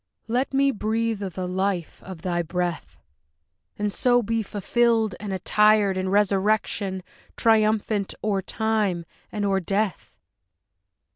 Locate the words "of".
1.21-1.35, 2.01-2.23